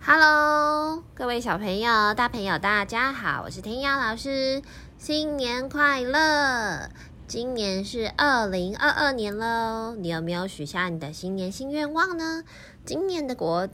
[0.00, 4.62] Hello，各位小朋友、大朋友，大家好，我是天耀老师，
[4.96, 6.88] 新年快乐！
[7.26, 12.44] 今年是二零二二年喽，你有没有许下你的新年新愿望呢？
[12.86, 13.68] 今年的国，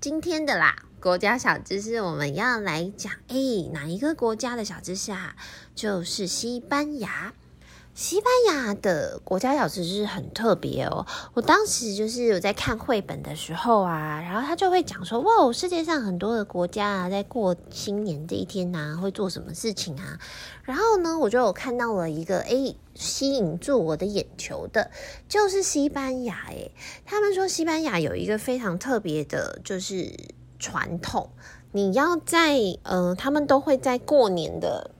[0.00, 5.36] 今天的啦，国家小知识我们要来讲，诶，哪一个国家的小知识啊？
[5.74, 7.32] 就是西班牙。
[7.98, 11.04] 西班牙的国家小吃是很特别哦。
[11.34, 20.16] 我当时就是有在看绘本的时候啊，然后他就会讲说，哇，世界上很多的国家啊，在过新年这一天呐，会做什么事情啊？
[20.62, 24.92] 然后呢，我就有看到了一个，诶，吸引住我的眼球的，
[25.28, 26.44] 就是西班牙。
[26.50, 26.70] 诶，
[27.04, 30.14] 他们说西班牙有一个非常特别的，就是
[30.60, 31.30] 传统，
[31.72, 34.92] 你要在，呃，他们都会在过年的。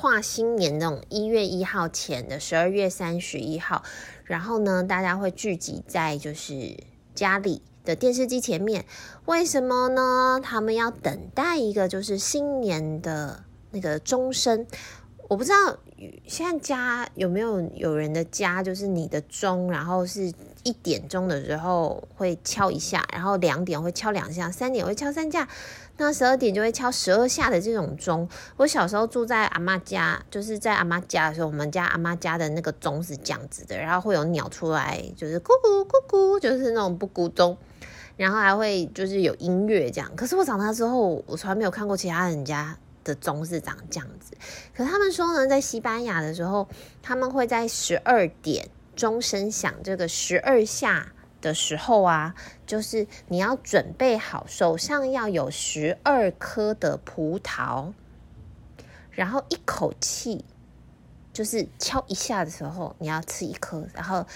[0.00, 3.82] 跨新年那种一月一号前的十二月三十一号，
[4.22, 6.76] 然后呢，大家会聚集在就是
[7.16, 8.84] 家里的电视机前面。
[9.24, 10.40] 为什么呢？
[10.40, 13.42] 他们要等待一个就是新年的
[13.72, 14.64] 那个钟声。
[15.28, 15.76] 我不知道
[16.28, 20.32] 现在家有没有有人的家，就是你的钟，然后是
[20.64, 25.48] 一点钟的时候会敲一下，然后两点会敲两下，三点会敲三下。
[26.00, 28.28] 那十二点就会敲十二下的这种钟。
[28.56, 37.58] 我小时候住在阿妈家，就是在阿妈家的时候，我们家阿妈家的那个钟是这样子的，然后会有鸟出来，就是咕咕咕咕，就是那种布谷钟，
[38.16, 40.14] 然后还会就是有音乐这样。
[40.14, 44.36] 可是我长大之后，我从来没有看过其他人家的钟是长这样子。
[44.76, 46.68] 可他们说呢，在西班牙的时候，
[47.02, 48.68] 他们会在十二点
[48.98, 51.12] 钟声响这个十二下。
[51.40, 52.34] 的时候啊，
[52.66, 57.92] 就是你要准备好，手上要有十二颗的葡萄，
[59.12, 60.44] 然后一口气
[61.32, 64.26] 就是敲一下的时候，你要吃一颗，然后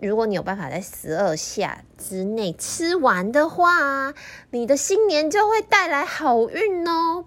[0.00, 4.12] 如果你有办法在十二下之内吃完的话，
[4.50, 7.24] 你的新年就会带来好运哦。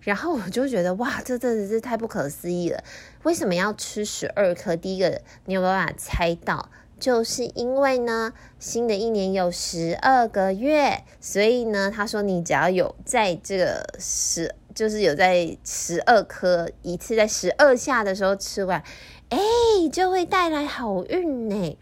[0.00, 2.82] 然后我就觉得哇，这真的是太不可思议了！
[3.24, 4.76] 为什么要吃十二颗？
[4.76, 6.70] 第一个，你有没有办法猜到？
[6.98, 18.82] 就是因为呢，新的一年有十二个月，所以呢，他说你只要有在这个十，就是有在十二颗一次在十二下的时候吃完，
[19.28, 19.38] 哎，
[19.92, 21.78] 就会带来好运呢。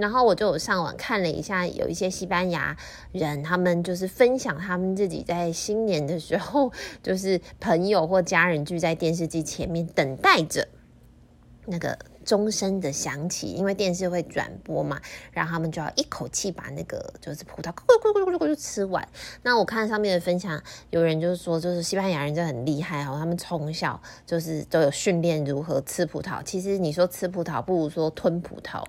[0.00, 2.76] 然后我就有上网看了一下，有一些西班牙
[3.12, 6.72] 人，他们就是分享他们自己在新年的时候，
[7.02, 10.66] 就是朋友或家人聚在电视机前面等待着
[11.66, 11.96] 那个。
[12.22, 15.00] 钟声的响起，因为电视会转播嘛，
[15.32, 19.08] 然后他们就要一口气把那个就是葡萄咕咕咕咕咕咕就吃完。
[19.42, 26.40] 那我看上面的分享，有人就是说，就是西班牙人就很厉害哦，他们从小就是都有训练如何吃葡萄。
[26.44, 28.84] 其实你说吃葡萄，不如说吞葡萄。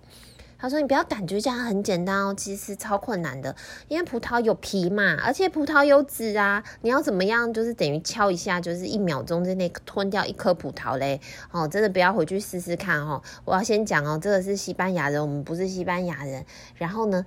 [0.61, 3.55] 他说：“你不要感觉这样很简单哦，其实超困难的，
[3.87, 11.19] 因为葡萄有皮嘛，而且葡萄有籽啊，你要怎么样，就是等于敲一下，就是一秒钟之内吞掉一颗葡萄嘞。
[11.49, 13.19] 哦，真的不要回去试试看哦。
[13.43, 16.45] 我要先讲哦，这个是西班牙人，我们不是西班牙人。
[16.75, 17.25] 然后呢，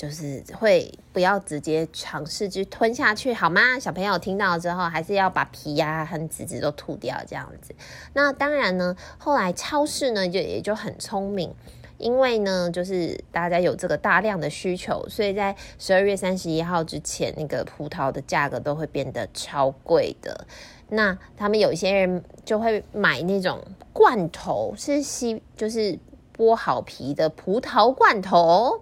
[0.00, 3.78] 就是会不要直接尝试去吞下去，好吗？
[3.78, 7.74] 小朋友听到之后，还是要把皮呀、啊、和籽籽都吐掉，这样子。
[8.14, 11.54] 那当然呢，后来超市呢就也就很聪明。”
[11.98, 20.46] 因为呢，就是大家有这个大量的需求，所以在十二月三十一号之前，那个葡萄的价格都会变得超贵的。
[20.88, 23.62] 那他们有些人就会买那种
[23.92, 25.98] 罐头，是西，就是
[26.34, 28.80] 剥好皮的葡萄罐头。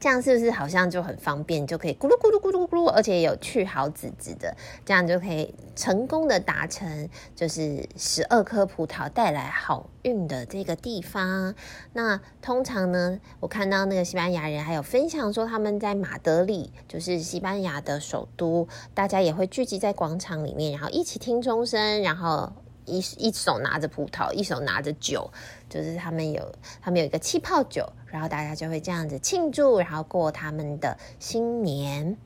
[0.00, 11.54] 这样是不是好像就很方便，就可以咕噜咕噜咕噜咕噜，而且有去好籽籽的，这样就可以成功的达成，就是十二颗葡萄带来好运的这个地方。
[11.92, 22.52] 那通常呢，我看到那个西班牙人还有分享说，他们在马德里，就是西班牙的首都，大家也会聚集在广场里面，然后一起听钟声，然后。
[22.88, 25.30] 一一手拿着葡萄，一手拿着酒，
[25.68, 32.16] 就是他们有他们有一个气泡酒，然后大家就会这样子庆祝，然后过他们的新年。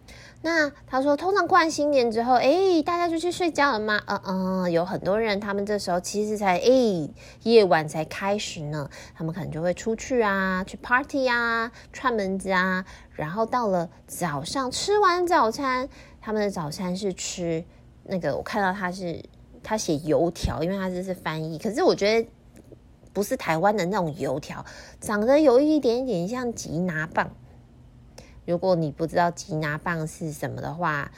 [0.45, 4.03] 那他说，通常过完新年之后，诶，大家就去睡觉了吗？
[4.07, 7.09] 嗯嗯，有很多人，他们这时候其实才诶
[7.45, 15.89] 夜晚才开始呢，他们可能就会出去啊，去 party 啊，串门子啊，然后到了早上吃完早餐，
[16.21, 17.65] 他们的早餐是吃
[18.03, 19.23] 那个，我看到他是。
[19.63, 21.59] 他写油条，因为他这是翻译。
[21.59, 22.29] 可是我觉得
[23.13, 24.65] 不是台湾的那种油条，
[25.01, 27.31] 长得有一点点像吉拿棒。
[28.45, 31.11] 如果你不知道吉拿棒是什么的话，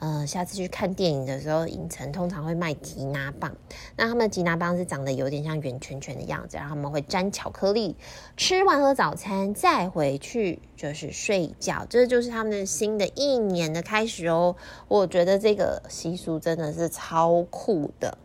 [0.00, 3.54] 呃，下次去看电影的时候，影城通常会卖吉拿棒。
[3.96, 7.94] 那他们的吉拿棒是长得有点像圆圈圈的样子，然后他们会沾巧克力，
[8.36, 14.56] 吃完了早餐再回去就是睡觉，这就是他们新的一年的开始哦。
[14.88, 18.18] 我觉得这个习俗真的是超酷的。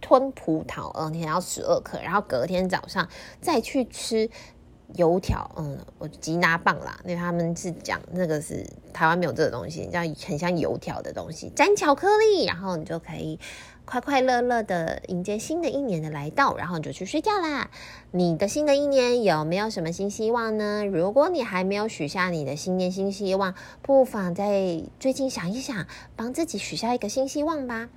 [0.00, 3.06] 吞葡萄，嗯，你要十二颗，然后隔天早上
[3.42, 4.30] 再去吃
[4.94, 13.38] 油条，嗯，我吉拿棒啦，因为他们是讲那个是台湾没有这个东西，叫很像油条的东西，沾巧克力，然后你就可以
[13.84, 17.70] 快快乐乐的迎接新的一年的来到，然后你就去睡觉啦。
[18.12, 20.84] 你的新的一年有没有什么新希望呢？
[20.84, 27.88] 如果你还没有许下你的新年新希望，不妨在最近想一想，帮自己许下一个新希望吧。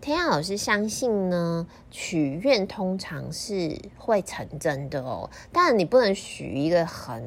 [0.00, 5.28] 天雅老师相信呢，许愿通常是会成真的哦。
[5.52, 7.22] 当然，你不能许一个很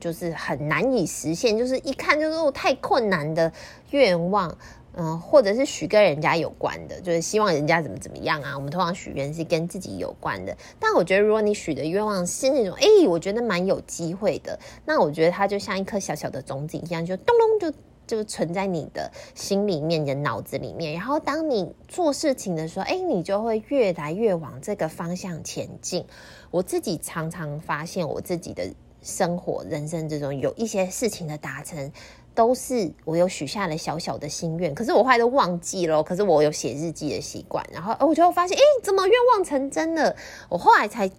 [0.00, 3.52] 就是很难以实现，就是一看就是太困难的
[3.90, 4.52] 愿望，
[4.94, 8.56] 嗯、或者是许跟人家有关的，就是希望人家怎么怎么样啊。
[8.56, 10.56] 我们通常许愿是跟自己有关的。
[10.80, 17.78] 但我觉得，如果你许的愿望是那种，哎、我觉得蛮有机会的，那我觉得它就像一颗小小的种子一样，就咚咚就。
[18.08, 26.04] 就存在你的心里面、你的脑子里面，然后当你做事情的时候，哎，你就会越来越往这个方向前进。
[26.50, 28.64] 我自己常常发现，我自己的
[29.02, 31.92] 生活、人生之中有一些事情的达成，
[32.34, 36.02] 都是我有许下了小小的心愿，可是我后来都忘记了。
[36.02, 40.16] 可是我有写日记的习惯，然后我就发现，哎，怎么愿望成真了？
[40.48, 41.10] 我后来才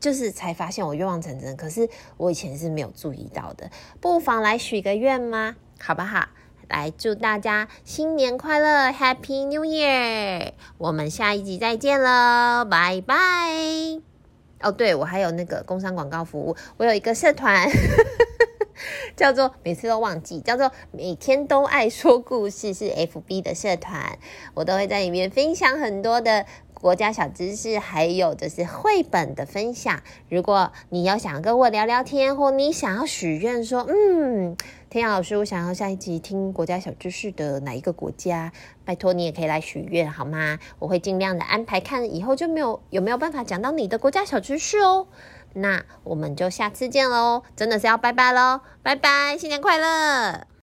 [0.00, 3.70] 就是才发现我愿望成真，可是我以前是没有注意到的。
[4.00, 5.56] 不妨来许个愿吗？
[5.80, 6.28] 好不好？
[6.68, 10.52] 来祝大家新年快乐，Happy New Year！
[10.76, 13.16] 我们下一集再见喽，拜拜。
[14.60, 17.70] 哦，对，我还有那个工商广告服务，我有一个社团，
[19.16, 24.18] 叫做每次都忘记，叫做每天都爱说故事，是 FB 的社团，
[24.52, 26.44] 我都会在里面分享很多的。
[26.80, 30.00] 国家小知识，还有就是绘本的分享。
[30.28, 34.56] 如果你要想跟我聊聊天，或你想要许愿说，嗯，
[34.88, 38.52] 天雅老师，我想要下一集听国家小知识的哪一个国家？
[38.84, 40.58] 拜托你也可以来许愿好吗？
[40.78, 45.06] 我会尽量的安排，看以后就没有有没有办法讲到你的国家小知识哦。
[45.54, 50.47] 那我们就下次见喽，真的是要拜拜喽，拜拜，新年快乐！